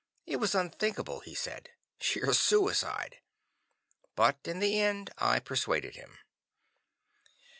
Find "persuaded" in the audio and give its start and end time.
5.39-5.95